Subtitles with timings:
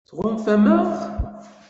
[0.09, 0.89] Tɣunfam-aɣ?